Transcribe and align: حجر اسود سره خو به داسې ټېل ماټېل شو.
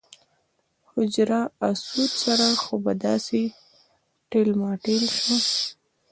حجر 0.91 1.29
اسود 1.69 2.11
سره 2.23 2.47
خو 2.61 2.75
به 2.83 2.91
داسې 3.05 3.41
ټېل 4.29 4.49
ماټېل 4.61 5.03
شو. 5.19 5.37